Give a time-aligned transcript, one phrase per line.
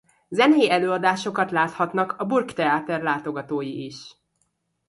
[0.29, 4.17] Zenei előadásokat láthatnak a Burgtheater látogatói is.